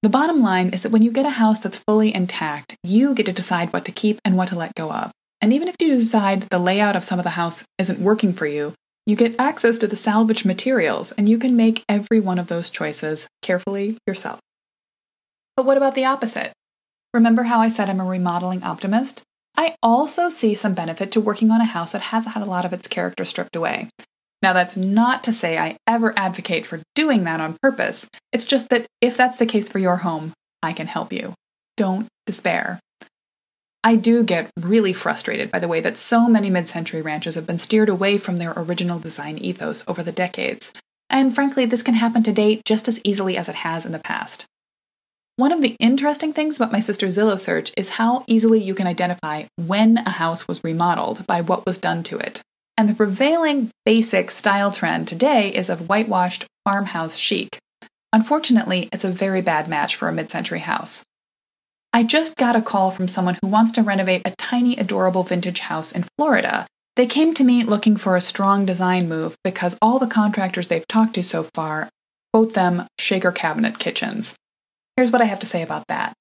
The 0.01 0.10
bottom 0.10 0.42
line 0.42 0.70
is 0.70 0.82
that 0.82 0.92
when 0.92 1.04
you 1.04 1.12
get 1.12 1.25
a 1.25 1.32
house 1.32 1.60
that's 1.60 1.77
fully 1.77 2.16
intact, 2.16 2.75
you 2.84 3.13
get 3.13 3.27
to 3.27 3.34
decide 3.34 3.74
what 3.74 3.86
to 3.86 3.92
keep 3.92 4.20
and 4.25 4.38
what 4.38 4.48
to 4.50 4.56
let 4.56 4.74
go 4.74 4.92
of. 4.92 5.12
And 5.42 5.54
even 5.54 5.68
if 5.68 5.75
you 5.80 5.89
decide 5.89 6.42
the 6.44 6.58
layout 6.58 6.96
of 6.96 7.04
some 7.04 7.20
of 7.20 7.24
the 7.24 7.32
house 7.32 7.63
isn't 7.77 8.00
working 8.00 8.34
for 8.34 8.48
you, 8.48 8.74
you 9.07 9.15
get 9.15 9.39
access 9.39 9.77
to 9.79 9.87
the 9.87 9.95
salvage 9.95 10.43
materials 10.43 11.13
and 11.13 11.27
you 11.29 11.39
can 11.39 11.55
make 11.55 11.83
every 11.87 12.19
one 12.19 12.37
of 12.37 12.47
those 12.47 12.69
choices 12.69 13.25
carefully 13.41 13.97
yourself. 14.05 14.39
But 15.55 15.65
what 15.65 15.77
about 15.77 15.95
the 15.95 16.05
opposite? 16.05 16.51
Remember 17.13 17.43
how 17.43 17.59
I 17.59 17.69
said 17.69 17.89
I'm 17.89 18.01
a 18.01 18.05
remodeling 18.05 18.63
optimist? 18.63 19.23
I 19.55 19.75
also 19.81 20.27
see 20.27 20.53
some 20.53 20.73
benefit 20.73 21.11
to 21.13 21.21
working 21.21 21.49
on 21.51 21.61
a 21.61 21.65
house 21.65 21.93
that 21.93 22.01
has 22.01 22.27
had 22.27 22.43
a 22.43 22.45
lot 22.45 22.65
of 22.65 22.73
its 22.73 22.87
character 22.87 23.23
stripped 23.23 23.55
away. 23.55 23.89
Now, 24.43 24.53
that's 24.53 24.77
not 24.77 25.23
to 25.23 25.33
say 25.33 25.57
I 25.57 25.77
ever 25.87 26.13
advocate 26.15 26.67
for 26.67 26.81
doing 26.93 27.23
that 27.23 27.41
on 27.41 27.57
purpose. 27.63 28.07
It's 28.31 28.45
just 28.45 28.69
that 28.69 28.85
if 29.01 29.17
that's 29.17 29.37
the 29.37 29.47
case 29.47 29.69
for 29.69 29.79
your 29.79 29.97
home, 29.97 30.33
I 30.61 30.73
can 30.73 30.85
help 30.85 31.11
you. 31.11 31.33
Don't 31.75 32.07
despair. 32.27 32.79
I 33.88 33.96
do 33.96 34.22
get 34.22 34.51
really 34.60 34.91
frustrated 34.91 35.50
by 35.50 35.60
the 35.60 35.67
way 35.70 35.79
that 35.79 35.98
so 35.98 36.27
many 36.27 36.50
mid 36.50 36.67
century 36.67 37.01
ranches 37.01 37.36
have 37.36 37.48
been 37.48 37.58
steered 37.58 37.88
away 37.88 38.17
from 38.17 38.36
their 38.36 38.51
original 38.53 39.00
design 39.00 39.38
ethos 39.38 39.86
over 39.88 40.03
the 40.03 40.12
decades. 40.12 40.74
And 41.10 41.34
frankly, 41.34 41.65
this 41.65 41.84
can 41.84 41.94
happen 41.94 42.22
today 42.22 42.62
just 42.65 42.89
as 42.89 43.00
easily 43.06 43.38
as 43.38 43.48
it 43.48 43.56
has 43.56 43.86
in 43.86 43.94
the 43.94 44.00
past. 44.00 44.44
One 45.38 45.53
of 45.53 45.62
the 45.62 45.77
interesting 45.79 46.34
things 46.34 46.58
about 46.58 46.74
my 46.74 46.82
sister's 46.82 47.15
Zillow 47.15 47.39
search 47.39 47.72
is 47.77 47.96
how 47.96 48.25
easily 48.27 48.62
you 48.62 48.75
can 48.75 48.88
identify 48.88 49.46
when 49.56 50.00
a 50.00 50.10
house 50.10 50.50
was 50.50 50.65
remodeled 50.65 51.25
by 51.25 51.39
what 51.39 51.65
was 51.65 51.77
done 51.77 52.03
to 52.03 52.17
it. 52.17 52.41
And 52.77 52.89
the 52.89 52.94
prevailing 52.94 53.72
basic 53.86 54.32
style 54.32 54.74
trend 54.74 55.08
today 55.08 55.48
is 55.48 55.70
of 55.70 55.88
whitewashed 55.88 56.46
farmhouse 56.65 57.15
chic. 57.15 57.58
Unfortunately, 58.12 58.89
it's 58.91 59.06
a 59.06 59.10
very 59.10 59.41
bad 59.41 59.70
match 59.70 59.96
for 59.96 60.10
a 60.10 60.13
mid 60.13 60.29
century 60.29 60.60
house. 60.60 61.06
I 61.98 62.04
just 62.04 62.36
got 62.36 62.56
a 62.56 62.62
call 62.62 62.92
from 62.92 63.08
someone 63.08 63.39
who 63.42 63.48
wants 63.48 63.72
to 63.72 63.82
renovate 63.82 64.22
a 64.24 64.36
tiny, 64.38 64.77
adorable 64.77 65.24
vintage 65.24 65.62
house 65.62 65.92
in 65.92 66.06
Florida. 66.16 66.68
They 66.96 67.08
came 67.08 67.34
to 67.34 67.44
me 67.44 67.63
looking 67.63 67.98
for 67.98 68.16
a 68.16 68.22
strong 68.22 68.68
design 68.68 69.10
move 69.10 69.36
because 69.44 69.75
all 69.82 69.98
the 69.98 70.06
contractors 70.06 70.68
they've 70.68 70.88
talked 70.88 71.16
to 71.16 71.24
so 71.24 71.42
far 71.56 71.89
quote 72.32 72.54
them 72.54 72.86
shaker 73.00 73.32
cabinet 73.32 73.80
kitchens. 73.80 74.36
Here's 74.96 75.10
what 75.10 75.24
I 75.24 75.25
have 75.25 75.39
to 75.39 75.48
say 75.48 75.63
about 75.63 75.88
that. 75.88 76.13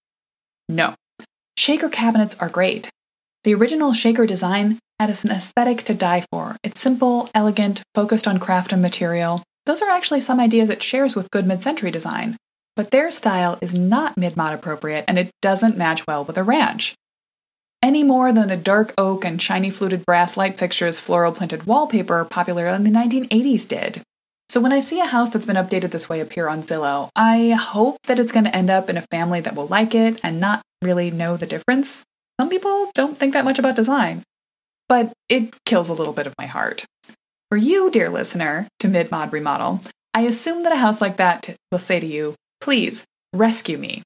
No. 0.67 0.95
Shaker 1.59 1.91
cabinets 1.91 2.37
are 2.41 2.49
great. 2.49 2.89
The 3.45 3.53
original 3.53 3.93
shaker 3.93 4.25
design 4.25 4.79
had 4.99 5.11
an 5.11 5.31
aesthetic 5.31 5.83
to 5.83 5.93
die 5.93 6.25
for. 6.33 6.57
It's 6.63 6.81
simple, 6.81 7.29
elegant, 7.35 7.83
focused 7.95 8.27
on 8.27 8.39
craft 8.39 8.73
and 8.73 8.81
material. 8.81 9.43
Those 9.67 9.83
are 9.83 9.91
actually 9.91 10.23
some 10.23 10.41
ideas 10.41 10.71
it 10.71 10.83
shares 10.83 11.15
with 11.15 11.31
good 11.31 11.47
mid 11.47 11.63
century 11.63 11.91
design. 11.91 12.39
But 12.77 12.91
their 12.91 13.11
style 13.11 13.59
is 13.63 13.73
not 13.73 14.19
mid 14.19 14.37
mod 14.37 14.53
appropriate 14.55 15.07
and 15.09 15.19
it 15.19 15.31
doesn't 15.41 15.79
match 15.79 16.07
well 16.07 16.25
with 16.25 16.37
a 16.37 16.43
ranch. 16.43 16.95
Any 17.83 18.05
more 18.05 18.33
than 18.33 18.51
a 18.51 18.57
dark 18.57 18.93
oak 18.99 19.25
and 19.25 19.41
shiny 19.41 19.71
fluted 19.71 20.05
brass 20.05 20.37
light 20.37 20.59
fixtures 20.59 21.01
floral 21.01 21.33
printed 21.33 21.65
wallpaper 21.65 22.25
popular 22.25 22.67
in 22.69 22.85
the 22.85 22.91
1980s 22.91 23.67
did. 23.67 24.03
So 24.49 24.61
when 24.61 24.73
I 24.73 24.81
see 24.81 25.01
a 25.01 25.07
house 25.07 25.31
that's 25.31 25.47
been 25.47 25.57
updated 25.57 25.91
this 25.91 26.09
way 26.09 26.21
appear 26.21 26.49
on 26.49 26.63
Zillow, 26.63 27.09
I 27.17 27.51
hope 27.51 27.97
that 28.05 28.19
it's 28.19 28.33
going 28.33 28.45
to 28.45 28.55
end 28.55 28.71
up 28.71 28.89
in 28.89 28.97
a 28.97 29.07
family 29.11 29.41
that 29.41 29.55
will 29.55 29.67
like 29.67 29.95
it 29.95 30.21
and 30.23 30.39
not 30.39 30.63
really 30.83 31.11
know 31.11 31.37
the 31.37 31.47
difference. 31.47 32.05
Some 32.39 32.49
people 32.49 32.91
don't 32.95 33.17
think 33.17 33.33
that 33.33 33.45
much 33.45 33.59
about 33.59 33.77
design, 33.77 34.23
but 34.89 35.13
it 35.29 35.55
kills 35.65 35.89
a 35.89 35.95
little 35.95 36.13
bit 36.13 36.27
of 36.27 36.35
my 36.39 36.47
heart. 36.47 36.85
For 37.51 37.57
you, 37.57 37.91
dear 37.91 38.09
listener, 38.09 38.69
to 38.81 38.89
mid 38.89 39.11
mod 39.11 39.33
remodel, 39.33 39.81
I 40.15 40.23
assume 40.23 40.63
that 40.63 40.73
a 40.73 40.77
house 40.77 41.01
like 41.01 41.17
that 41.17 41.57
will 41.73 41.79
say 41.79 42.01
to 42.01 42.07
you, 42.07 42.35
Please 42.67 43.05
rescue 43.33 43.79
me. 43.79 44.03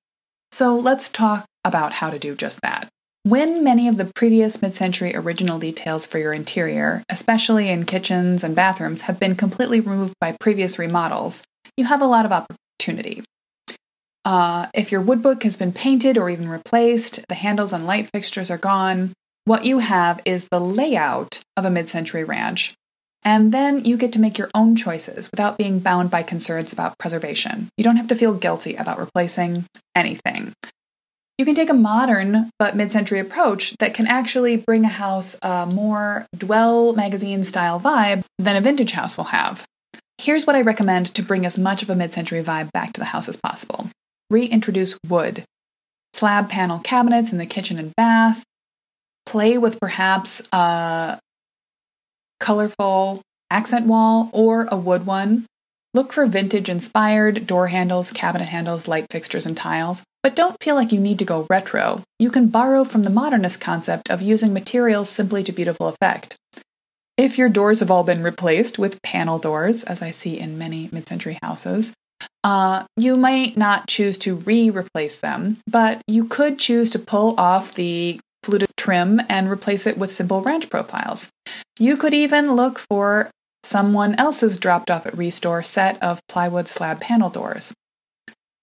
So 0.52 0.76
let's 0.76 1.09
talk 1.09 1.47
about 1.64 1.93
how 1.93 2.11
to 2.11 2.19
do 2.19 2.35
just 2.35 2.61
that. 2.61 2.90
When 3.23 3.64
many 3.64 3.88
of 3.88 3.97
the 3.97 4.05
previous 4.14 4.61
mid 4.61 4.76
century 4.76 5.17
original 5.17 5.59
details 5.59 6.07
for 6.07 6.19
your 6.19 6.35
interior, 6.35 7.02
especially 7.09 7.71
in 7.71 7.87
kitchens 7.87 8.45
and 8.45 8.55
bathrooms, 8.55 9.00
have 9.09 9.19
been 9.19 9.35
completely 9.35 9.81
removed 9.81 10.12
by 10.21 10.37
previous 10.38 10.79
remodels, 10.79 11.43
you 11.79 11.87
have 11.87 12.02
a 12.02 12.07
lot 12.07 12.26
of 12.26 12.33
opportunity. 12.33 13.25
Uh, 14.26 14.67
if 14.75 14.93
your 14.93 15.02
woodbook 15.02 15.43
has 15.45 15.57
been 15.57 15.73
painted 15.73 16.19
or 16.19 16.29
even 16.29 16.47
replaced, 16.47 17.26
the 17.31 17.37
handles 17.37 17.73
and 17.73 17.87
light 17.87 18.11
fixtures 18.12 18.50
are 18.50 18.59
gone, 18.59 19.14
what 19.47 19.64
you 19.64 19.79
have 19.79 20.21
is 20.26 20.49
the 20.50 20.61
layout 20.61 21.40
of 21.57 21.64
a 21.64 21.71
mid 21.71 21.88
century 21.88 22.25
ranch 22.25 22.75
and 23.25 23.53
then 23.53 23.85
you 23.85 23.97
get 23.97 24.12
to 24.15 24.21
make 24.21 24.39
your 24.39 24.50
own 24.55 24.77
choices 24.77 25.31
without 25.31 25.59
being 25.59 25.79
bound 25.79 26.11
by 26.11 26.23
concerns 26.23 26.73
about 26.73 26.99
preservation. 26.99 27.69
You 27.77 27.85
don't 27.85 27.97
have 27.97 28.09
to 28.09 28.17
feel 28.17 28.35
guilty 28.35 28.77
about 28.77 28.99
replacing 28.99 29.67
anything. 29.95 30.53
You 31.39 31.45
can 31.47 31.55
take 31.55 31.71
a 31.71 31.75
modern 31.75 32.50
but 32.59 32.77
mid 32.77 32.93
century 32.93 33.19
approach 33.19 33.75
that 33.79 33.95
can 33.95 34.07
actually 34.07 34.57
bring 34.57 34.85
a 34.85 34.89
house 34.89 35.37
a 35.41 35.65
more 35.65 36.27
dwell 36.37 36.93
magazine 36.93 37.45
style 37.45 37.81
vibe 37.81 38.25
than 38.39 38.57
a 38.57 38.61
vintage 38.61 38.93
house 38.93 39.17
will 39.17 39.25
have. 39.25 39.67
Here's 40.19 40.47
what 40.47 40.57
I 40.57 40.61
recommend 40.61 41.07
to 41.15 41.23
bring 41.23 41.47
as 41.47 41.57
much 41.57 41.83
of 41.83 41.89
a 41.89 41.97
mid 41.97 42.12
century 42.12 42.43
vibe 42.43 42.71
back 42.73 42.93
to 42.93 43.00
the 43.00 43.07
house 43.07 43.29
as 43.29 43.37
possible 43.37 43.89
reintroduce 44.31 44.99
wood, 45.09 45.43
slab 46.12 46.49
panel 46.49 46.79
cabinets 46.79 47.33
in 47.33 47.39
the 47.39 47.47
kitchen 47.47 47.79
and 47.79 47.93
bath, 47.97 48.45
play 49.27 49.59
with 49.59 49.81
perhaps 49.81 50.43
a 50.53 51.19
colorful 52.40 53.23
accent 53.50 53.87
wall 53.87 54.30
or 54.32 54.66
a 54.70 54.76
wood 54.76 55.06
one. 55.06 55.47
Look 55.92 56.12
for 56.12 56.26
vintage 56.26 56.68
inspired 56.68 57.47
door 57.47 57.68
handles, 57.68 58.12
cabinet 58.12 58.47
handles, 58.47 58.88
light 58.88 59.06
fixtures, 59.11 59.44
and 59.44 59.56
tiles, 59.56 60.04
but 60.23 60.37
don't 60.37 60.56
feel 60.62 60.75
like 60.75 60.92
you 60.92 61.00
need 61.00 61.18
to 61.18 61.25
go 61.25 61.47
retro. 61.50 62.02
You 62.18 62.30
can 62.30 62.49
borrow 62.49 62.85
from 62.85 63.02
the 63.02 63.11
modernist 63.11 63.61
concept 63.61 64.09
of 64.09 64.23
using 64.23 64.52
materials 64.52 65.09
simply 65.09 65.42
to 65.42 65.52
beautiful 65.52 65.88
effect. 65.88 66.37
If 67.16 67.37
your 67.37 67.49
doors 67.49 67.80
have 67.80 67.90
all 67.90 68.04
been 68.04 68.23
replaced 68.23 68.78
with 68.78 69.02
panel 69.02 69.38
doors, 69.38 69.85
as 69.85 70.00
I 70.00 70.11
see 70.11 70.38
in 70.38 70.56
many 70.56 70.88
mid 70.92 71.06
century 71.09 71.38
houses, 71.42 71.92
uh, 72.44 72.85
you 72.97 73.16
might 73.16 73.56
not 73.56 73.88
choose 73.88 74.16
to 74.18 74.37
re 74.37 74.70
replace 74.70 75.16
them, 75.16 75.59
but 75.66 76.00
you 76.06 76.25
could 76.25 76.59
choose 76.59 76.88
to 76.90 76.99
pull 76.99 77.38
off 77.38 77.75
the 77.75 78.20
fluted 78.50 78.76
trim 78.76 79.21
and 79.28 79.49
replace 79.49 79.87
it 79.87 79.97
with 79.97 80.11
simple 80.11 80.42
ranch 80.42 80.69
profiles. 80.69 81.30
You 81.78 81.97
could 81.97 82.12
even 82.12 82.57
look 82.57 82.80
for 82.80 83.30
someone 83.62 84.16
else's 84.16 84.59
dropped 84.59 84.90
off 84.90 85.07
at 85.07 85.16
ReStore 85.16 85.64
set 85.64 86.02
of 86.02 86.21
plywood 86.26 86.66
slab 86.66 87.00
panel 87.00 87.30
doors. 87.30 87.73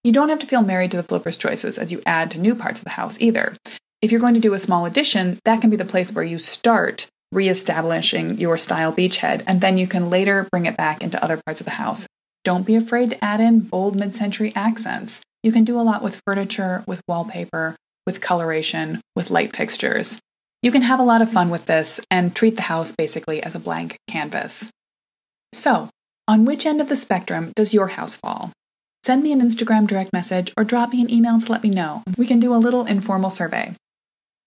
You 0.04 0.12
don't 0.12 0.28
have 0.28 0.40
to 0.40 0.46
feel 0.46 0.62
married 0.62 0.90
to 0.90 0.98
the 0.98 1.02
flipper's 1.02 1.38
choices 1.38 1.78
as 1.78 1.90
you 1.90 2.02
add 2.04 2.30
to 2.32 2.38
new 2.38 2.54
parts 2.54 2.80
of 2.80 2.84
the 2.84 2.90
house 2.90 3.18
either. 3.18 3.56
If 4.02 4.12
you're 4.12 4.20
going 4.20 4.34
to 4.34 4.40
do 4.40 4.52
a 4.52 4.58
small 4.58 4.84
addition, 4.84 5.38
that 5.46 5.62
can 5.62 5.70
be 5.70 5.76
the 5.76 5.86
place 5.86 6.12
where 6.12 6.24
you 6.24 6.38
start 6.38 7.08
reestablishing 7.32 8.38
your 8.38 8.58
style 8.58 8.92
beachhead, 8.92 9.42
and 9.46 9.60
then 9.62 9.78
you 9.78 9.86
can 9.86 10.10
later 10.10 10.46
bring 10.50 10.66
it 10.66 10.76
back 10.76 11.02
into 11.02 11.22
other 11.22 11.40
parts 11.46 11.60
of 11.60 11.64
the 11.64 11.72
house. 11.72 12.06
Don't 12.44 12.66
be 12.66 12.76
afraid 12.76 13.10
to 13.10 13.24
add 13.24 13.40
in 13.40 13.60
bold 13.60 13.96
mid 13.96 14.14
century 14.14 14.52
accents. 14.54 15.22
You 15.42 15.52
can 15.52 15.64
do 15.64 15.80
a 15.80 15.82
lot 15.82 16.02
with 16.02 16.20
furniture, 16.26 16.84
with 16.86 17.00
wallpaper, 17.08 17.74
with 18.08 18.22
coloration, 18.22 19.02
with 19.14 19.30
light 19.30 19.54
fixtures. 19.54 20.18
You 20.62 20.72
can 20.72 20.80
have 20.80 20.98
a 20.98 21.02
lot 21.02 21.20
of 21.20 21.30
fun 21.30 21.50
with 21.50 21.66
this 21.66 22.00
and 22.10 22.34
treat 22.34 22.56
the 22.56 22.62
house 22.62 22.90
basically 22.90 23.42
as 23.42 23.54
a 23.54 23.60
blank 23.60 23.98
canvas. 24.08 24.70
So, 25.52 25.90
on 26.26 26.46
which 26.46 26.64
end 26.64 26.80
of 26.80 26.88
the 26.88 26.96
spectrum 26.96 27.52
does 27.54 27.74
your 27.74 27.88
house 27.88 28.16
fall? 28.16 28.50
Send 29.04 29.22
me 29.22 29.30
an 29.32 29.42
Instagram 29.42 29.86
direct 29.86 30.14
message 30.14 30.54
or 30.56 30.64
drop 30.64 30.94
me 30.94 31.02
an 31.02 31.10
email 31.10 31.38
to 31.38 31.52
let 31.52 31.62
me 31.62 31.68
know. 31.68 32.02
We 32.16 32.26
can 32.26 32.40
do 32.40 32.54
a 32.54 32.56
little 32.56 32.86
informal 32.86 33.28
survey. 33.28 33.74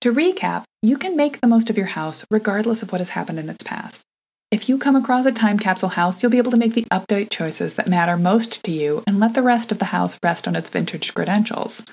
To 0.02 0.12
recap, 0.12 0.64
you 0.82 0.98
can 0.98 1.16
make 1.16 1.40
the 1.40 1.48
most 1.48 1.70
of 1.70 1.78
your 1.78 1.94
house 1.98 2.26
regardless 2.32 2.82
of 2.82 2.92
what 2.92 3.02
has 3.02 3.10
happened 3.10 3.38
in 3.38 3.48
its 3.48 3.64
past. 3.64 4.02
If 4.50 4.70
you 4.70 4.80
come 4.80 4.96
across 4.96 5.28
a 5.28 5.32
time 5.32 5.60
capsule 5.60 5.90
house, 5.90 6.24
you'll 6.24 6.32
be 6.32 6.40
able 6.40 6.50
to 6.50 6.58
make 6.58 6.74
the 6.74 6.88
update 6.92 7.30
choices 7.30 7.76
that 7.76 7.88
matter 7.88 8.18
most 8.18 8.64
to 8.66 8.72
you 8.72 9.04
and 9.06 9.20
let 9.20 9.36
the 9.36 9.44
rest 9.44 9.72
of 9.72 9.78
the 9.78 9.94
house 9.94 10.18
rest 10.24 10.48
on 10.48 10.56
its 10.56 10.72
vintage 10.72 11.14
credentials. 11.14 11.86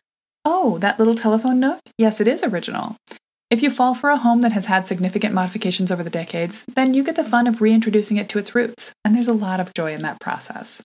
Oh, 0.51 0.79
that 0.79 0.99
little 0.99 1.13
telephone 1.13 1.61
nook? 1.61 1.79
Yes, 1.99 2.23
it 2.23 2.27
is 2.27 2.43
original. 2.43 2.97
If 3.51 3.63
you 3.63 3.71
fall 3.71 3.95
for 3.95 4.09
a 4.09 4.17
home 4.17 4.41
that 4.41 4.53
has 4.53 4.65
had 4.65 4.89
significant 4.89 5.35
modifications 5.35 5.93
over 5.93 6.03
the 6.03 6.09
decades, 6.09 6.65
then 6.75 6.95
you 6.95 7.05
get 7.05 7.17
the 7.17 7.23
fun 7.23 7.47
of 7.47 7.61
reintroducing 7.61 8.17
it 8.17 8.31
to 8.31 8.39
its 8.39 8.55
roots, 8.55 8.95
and 9.05 9.15
there's 9.15 9.29
a 9.29 9.35
lot 9.35 9.61
of 9.61 9.75
joy 9.75 9.93
in 9.93 10.01
that 10.03 10.21
process. 10.21 10.83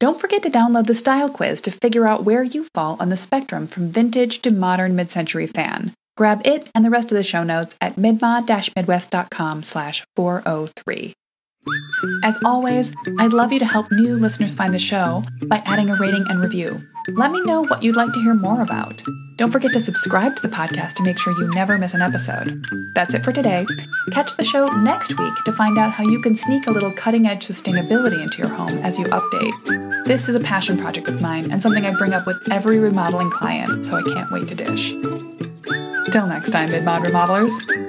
Don't 0.00 0.20
forget 0.20 0.42
to 0.42 0.50
download 0.50 0.88
the 0.88 0.94
style 0.94 1.30
quiz 1.30 1.60
to 1.60 1.70
figure 1.70 2.08
out 2.08 2.24
where 2.24 2.42
you 2.42 2.66
fall 2.74 2.96
on 2.98 3.10
the 3.10 3.16
spectrum 3.16 3.68
from 3.68 3.92
vintage 3.92 4.42
to 4.42 4.50
modern 4.50 4.96
mid-century 4.96 5.46
fan. 5.46 5.92
Grab 6.16 6.44
it 6.44 6.68
and 6.74 6.84
the 6.84 6.90
rest 6.90 7.12
of 7.12 7.16
the 7.16 7.22
show 7.22 7.44
notes 7.44 7.76
at 7.80 7.94
midmod-midwest.com 7.94 9.62
slash 9.62 10.04
403. 10.16 11.14
As 12.22 12.38
always, 12.44 12.94
I'd 13.18 13.32
love 13.32 13.52
you 13.52 13.58
to 13.58 13.64
help 13.64 13.90
new 13.90 14.16
listeners 14.16 14.54
find 14.54 14.72
the 14.72 14.78
show 14.78 15.24
by 15.46 15.62
adding 15.66 15.90
a 15.90 15.96
rating 15.96 16.24
and 16.28 16.40
review. 16.40 16.80
Let 17.08 17.32
me 17.32 17.42
know 17.42 17.64
what 17.64 17.82
you'd 17.82 17.96
like 17.96 18.12
to 18.12 18.20
hear 18.20 18.34
more 18.34 18.60
about. 18.60 19.02
Don't 19.36 19.50
forget 19.50 19.72
to 19.72 19.80
subscribe 19.80 20.36
to 20.36 20.42
the 20.42 20.54
podcast 20.54 20.94
to 20.94 21.02
make 21.04 21.18
sure 21.18 21.32
you 21.40 21.54
never 21.54 21.78
miss 21.78 21.94
an 21.94 22.02
episode. 22.02 22.62
That's 22.94 23.14
it 23.14 23.24
for 23.24 23.32
today. 23.32 23.64
Catch 24.12 24.36
the 24.36 24.44
show 24.44 24.66
next 24.66 25.18
week 25.18 25.32
to 25.44 25.52
find 25.52 25.78
out 25.78 25.92
how 25.92 26.04
you 26.04 26.20
can 26.20 26.36
sneak 26.36 26.66
a 26.66 26.70
little 26.70 26.92
cutting 26.92 27.26
edge 27.26 27.46
sustainability 27.46 28.20
into 28.22 28.38
your 28.38 28.48
home 28.48 28.76
as 28.78 28.98
you 28.98 29.06
update. 29.06 30.04
This 30.04 30.28
is 30.28 30.34
a 30.34 30.40
passion 30.40 30.76
project 30.76 31.08
of 31.08 31.22
mine 31.22 31.50
and 31.50 31.62
something 31.62 31.86
I 31.86 31.96
bring 31.96 32.12
up 32.12 32.26
with 32.26 32.46
every 32.50 32.78
remodeling 32.78 33.30
client, 33.30 33.84
so 33.84 33.96
I 33.96 34.02
can't 34.02 34.30
wait 34.30 34.48
to 34.48 34.54
dish. 34.54 34.90
Till 36.12 36.26
next 36.26 36.50
time, 36.50 36.70
mid 36.70 36.84
mod 36.84 37.04
remodelers. 37.04 37.87